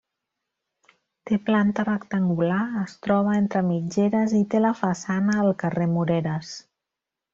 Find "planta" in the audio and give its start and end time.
1.49-1.83